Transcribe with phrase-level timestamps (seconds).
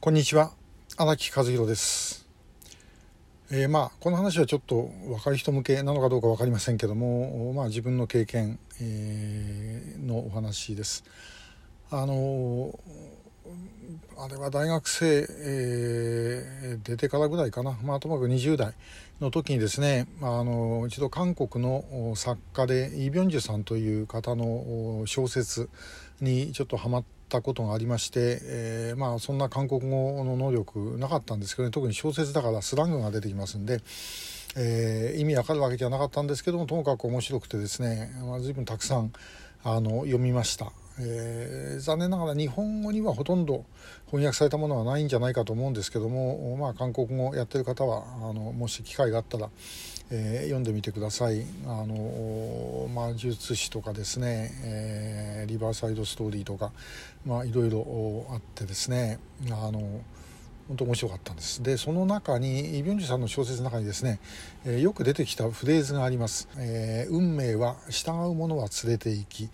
[0.00, 0.52] こんにちは。
[0.96, 2.24] 荒木和弘です、
[3.50, 11.02] えーまあこの話はちょっと若い人向けなのかどうか分かりませんけども、まあ、自分の経験、えーのお話です。
[11.90, 12.78] あのー
[14.20, 18.74] あれは大学生、えー出てからぐらいかな、まあ、ともかく20代
[19.20, 25.68] の時にですね、あの一度韓国の作家でイ・ビョンジュさんという方の小説
[26.20, 33.80] にちょっとハマってたことがありまして、えーまあそんな韓国語の能力なかったんですけど、ね、特に小説だからスラングが出てきますんで、
[34.56, 39.12] えー意味わかるわけじゃなかったんですけどもともかく面白くてですね、まあ、随分たくさん
[39.62, 40.72] あの読みました。
[41.00, 43.64] えー残念ながら日本語にはほとんど
[44.06, 49.48] 翻訳されたものはないんじゃないかと思うんですけども、まあ、韓国語やってる方はあのもし機会があったら、
[50.10, 51.44] えー読んでみてください。
[51.66, 56.72] あの、まあ、術師とかですね、えーリバーサイドストーリーとか、
[57.24, 59.18] まあ、いろいろあってですね
[59.50, 59.80] あの
[60.68, 61.62] 本当面白かったんです。
[61.62, 64.18] でその中にイ・ビョンジュさんの小説の中にですね、
[64.66, 69.48] えーよく出てきたフレーズがあります、えー運命は従う者は連れて行き、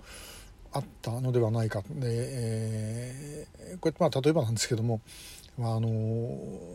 [0.75, 5.01] あったのではないかで、えーこれまあ例えばなんですけども、
[5.57, 5.89] まあ、あの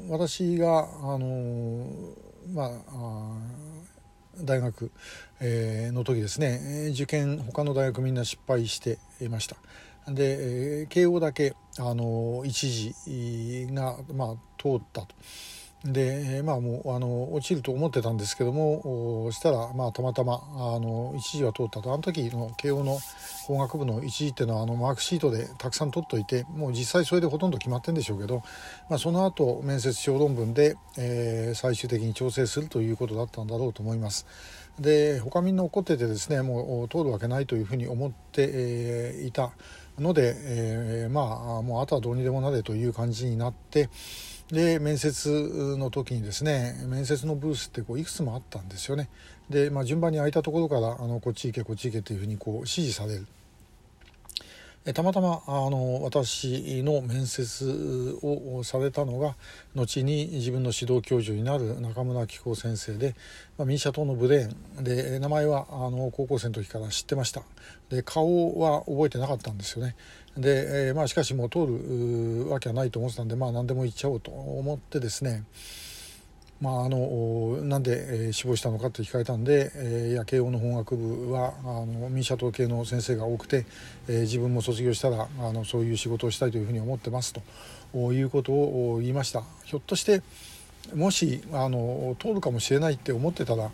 [0.09, 1.87] 私があの
[2.53, 3.37] まああ
[4.43, 4.91] 大学、
[5.41, 9.57] えーの時ですね受験他の大学みんな失敗していました
[10.09, 15.15] で、え慶応だけあの一時が、まあ、通ったと。
[15.85, 22.99] でまあもうあの落ちると思ってたんですけどもしたらまあたまたまあの一時は通ったとあの時の慶応の
[23.47, 28.43] 法学部の一時っていうのはあのマークシートでたくさん取っといてもう実際それでほとんど決まってんでしょうけど、
[28.91, 34.27] まあ、その後面接小論文で、えー最終的に調整するということだったんだろうと思います。
[34.79, 39.51] で他みんな怒っててですねもう通るわけないというふうに思って、えーいた
[39.99, 43.89] ので、えーまあもうあとはどうにでもなれという感じになって
[44.53, 49.09] で面接の時にですね面接のブースってこういくつもあったんですよね。
[49.49, 53.27] で、まあ、順番に空いたところからあのこっち行けこっち行けというふうにこう指示される。
[54.95, 59.37] たまたまあの私の面接をされたのが
[59.75, 63.15] 後に自分の指導教授になる中村紀子先生で、
[63.59, 67.43] まあ、民社党のブレーンで名前はあの高校生の時から知ってました。
[67.91, 69.97] で顔は覚えてなかったんですよね。
[70.39, 75.45] で、まあ、しかしもう通るわけはないと思ってたんで、まあ、何でも言っちゃおうと思ってですね
[76.61, 83.65] まあ、あのなんで、死亡したのかって聞かれたんで、えーや慶応の法学部はあの民社党系の先生が多くて、
[84.09, 90.23] えー自分も卒業したらあのそういう仕事をしたいというふうに思ってますということを言いましたひょっとして
[90.95, 93.71] もしあの通るかもしれないって思ってたら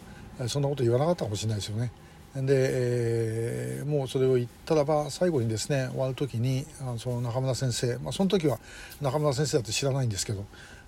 [0.46, 1.90] そんなこと言わなかったかもしれないですよね。
[2.36, 8.58] で、えーもうそれを言ったらば最後にですね終わる時にあのその中村先生、まあ、その時は
[9.00, 10.44] 中村先生だって知らないんですけど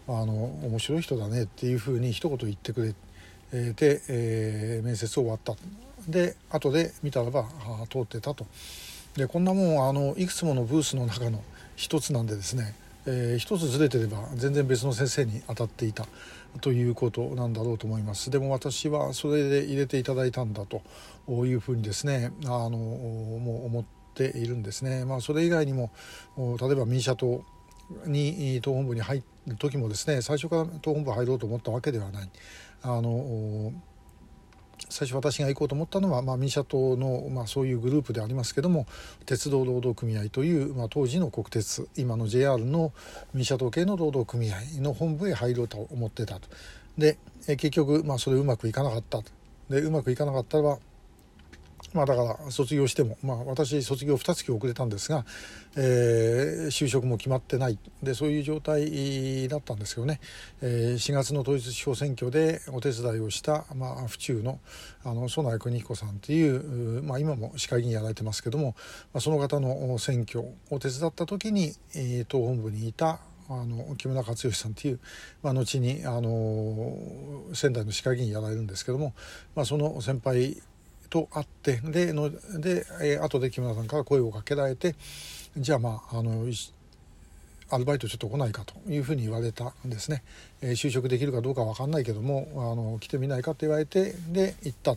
[0.08, 0.32] あの
[0.62, 2.94] 面白い人だねっていうふうに一言言ってくれ
[3.52, 5.54] えーで、えー面接終わった。
[6.08, 7.44] で後で見たらば
[7.90, 8.46] 通ってたと。
[9.16, 11.42] でこんなもんあのいくつものブースの中の
[11.76, 12.74] 一つなんでですね、
[13.06, 16.06] えー一つずれてれば全然別の先生に当たっていた。
[16.62, 18.30] ということなんだろうと思います。
[18.30, 20.82] でも私はそれで入れていただいたんだと
[21.46, 25.90] いうふうにですねあのもう思っているんですね、まあ、それ以外にも
[26.36, 27.44] 例えば民社党
[28.06, 29.24] に党本部に入る
[29.56, 32.30] 時もですね最初から党本部入ろうと思ったわけではない。
[32.82, 33.72] あの
[34.90, 38.86] 最初私が行こうと思ったのは、まあ、民社党の、まあ、そういうグループでありますけども
[39.26, 42.92] 鉄道労働組合という、まあ、当時の国鉄今の JR の
[43.34, 46.48] 民社党系の労働組合の本部へ入ろうと思ってたと。
[46.96, 49.20] で結局、まあ、それうまくいかなかった
[49.68, 50.78] でうまくいかなかったら
[51.94, 55.24] まあだから卒業しても、まあ、私卒業2月遅れたんですが、
[55.76, 57.78] えー就職も決まってない。
[58.02, 60.20] でそういう状態だったんですけどね、
[60.60, 64.60] えー4月の統一地方選挙でお手伝いをした、まあ、府中の
[65.04, 68.74] あの園谷邦彦さんという、まあ、今も市会議員やられてますけども、
[69.14, 73.20] まあ、その方の選挙を手伝った時に、えー党本部にいた
[73.50, 75.00] あの木村克義さんという、
[75.42, 76.94] まあ、後にあの
[77.54, 79.14] 仙台の市会議員やられるんですけども、
[79.54, 80.62] まあ、その先輩
[81.08, 84.94] と会ってでので、えー後で木村さんから声をかけられて
[85.56, 86.46] じゃあまああの
[87.70, 90.22] アルバイトちょっと来ないかというふうに言われたんですね、
[90.62, 94.96] えー、就職できるかどうか分かんないけどもあの来てみないかって言われてで行った、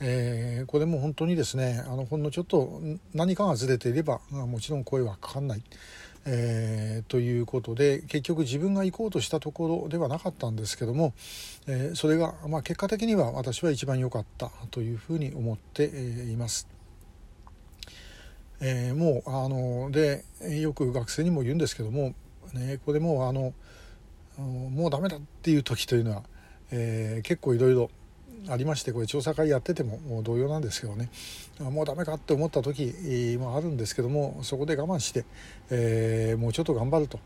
[0.00, 2.80] えー、これも本当にですねあのほんのちょっと
[3.14, 5.62] 何かがずれていればもちろん声はかかんない、
[6.24, 11.14] えー、ということで結局自分が行こうとしたところではなかったんですけども、
[11.66, 16.68] えー、それが、まあ、結果的には私は一番良かったというふうに思っています。
[18.60, 20.24] えー、もうあので
[20.60, 22.14] よく学生にも言うんですけども、
[22.52, 23.52] ね、これもうあの
[24.38, 26.22] もうダメだっていう時というのは、
[26.70, 27.90] えー、結構いろいろ
[28.48, 31.08] ありましてこれ調査会やっててもも同様なんですけどね。
[31.60, 32.92] もうダメかって思った時
[33.38, 35.24] もあるんですけどもそこで我慢して、
[35.70, 37.18] えー、もうちょっと頑張ると。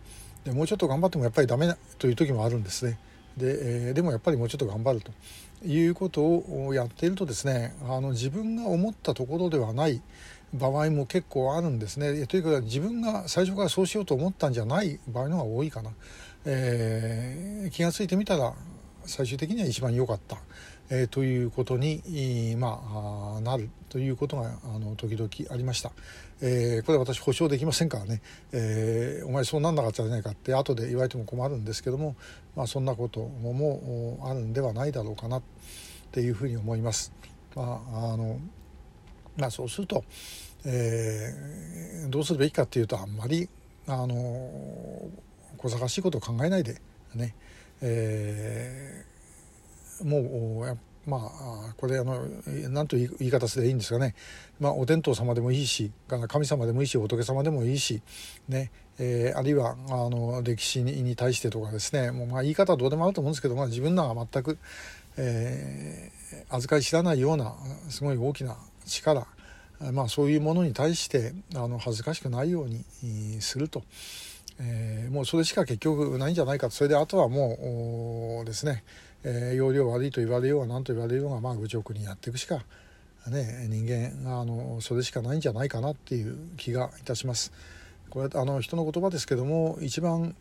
[0.44, 2.98] でもうちょっと頑張ってもやっぱりダメという時もあるんですね。
[3.36, 5.12] で,、えー、でもやっぱりもうちょっと頑張ると。
[5.64, 10.02] いうことをやっているとですねあの自分が思ったところではない
[10.52, 12.26] 場合も結構あるんですね。
[12.26, 15.90] というか自分が最初からそうしようと思ったんじゃない場合の方が多いかな、
[16.44, 18.54] えー、気が付いてみたら
[19.06, 20.36] 最終的には一番良かった、
[20.90, 22.80] えー、ということに、ま
[23.36, 25.92] あ、なるということがあの時々ありました、
[26.40, 28.20] えー、これは私保証できませんからね、
[28.52, 32.16] えー、お前そうなんなかったじゃないかって後で言われても困るんですけども、
[32.54, 35.42] まあ、そんなことももあるんではないだろうかなっ
[36.10, 37.12] ていうふうに思います。
[37.54, 38.38] まああの
[39.36, 40.04] まあ、そうすると、
[40.64, 43.48] えー、どうするべきかっていうとあんまり
[43.86, 44.14] あの
[45.58, 46.80] 小賢しいことを考えないで
[47.14, 47.34] ね、
[47.82, 50.78] えー、もう
[51.08, 52.26] まあこれあの
[52.70, 54.14] 何と言い方すればいいんですかね、
[54.58, 55.92] まあ、お天道様でもいいし
[56.28, 58.02] 神様でもいいし仏様でもいいし、
[58.48, 58.70] ね。
[58.98, 62.10] えー、あるいはあの歴史に対してとかですね。
[62.10, 64.58] もうまあ言い方はどうでもあると思うんですけど、まあ、自分らが全く、
[65.18, 67.54] えー、預かり知らないような
[67.90, 68.56] すごい大きな
[68.86, 69.26] 力
[69.92, 72.82] まあ、そういうものに対してあの恥ずかしくないように
[73.40, 73.82] すると、
[74.58, 78.84] えー、もうそれしか結局ないんじゃないかそれであとはもうですね、
[79.22, 82.64] えー、容量悪いと言われようが何と言われようがまあ愚直にやっていくしか、
[83.28, 87.52] ね、人間あのそれしかないんじゃないかなっていう気がいたします。
[88.08, 90.34] これあの人の言葉ですけども一番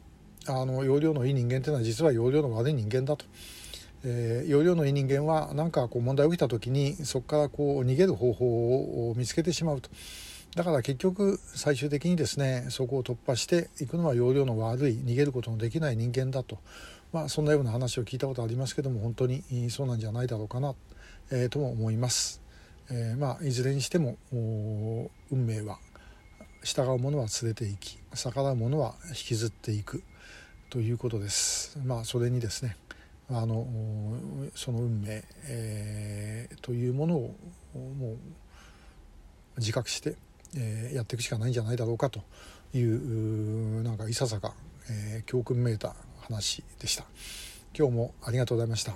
[0.47, 3.25] あの容量のいい人間というのは実は容量の悪い人間だと。
[4.07, 9.89] えー、容量のいい人間は何かこう問題が起きた時にそこからこう逃げる方法を見つけてしまうと
[10.55, 16.59] だから結局最終的にですねそこを突破していくのは容量の悪い逃げることのできない人間だと、
[17.11, 20.73] まあ、そんなような話を聞いたことありますけども本当にそうなんじゃないだろうかな、
[21.29, 22.41] えー、とも思います。
[22.89, 25.79] えー、まあ、いずれにしても運命は
[26.63, 30.03] 従う者は連れて行き逆らう者は引きずっていく
[30.69, 31.79] ということです。
[31.83, 32.77] まあ、それにですね
[33.29, 33.67] あの
[34.53, 37.35] その運命、えー、というものを
[37.73, 38.17] もう
[39.57, 40.15] 自覚して、
[40.55, 42.21] えー、やっていくしかないんじゃないだろうかと
[42.73, 44.53] いうなんかいささか、
[44.89, 47.05] えー、教訓めいた話でした。
[47.77, 48.95] 今日もありがとうございました。